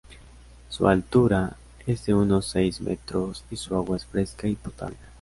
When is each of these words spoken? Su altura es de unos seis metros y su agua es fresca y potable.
Su 0.69 0.87
altura 0.87 1.57
es 1.85 2.07
de 2.07 2.15
unos 2.15 2.47
seis 2.47 2.81
metros 2.81 3.45
y 3.51 3.55
su 3.55 3.75
agua 3.75 3.97
es 3.97 4.05
fresca 4.07 4.47
y 4.47 4.55
potable. 4.55 4.97